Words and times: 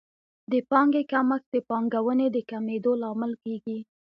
د 0.51 0.53
پانګې 0.69 1.03
کمښت 1.11 1.47
د 1.55 1.57
پانګونې 1.69 2.27
د 2.35 2.37
کمېدو 2.49 2.91
لامل 3.01 3.31
کیږي. 3.43 3.77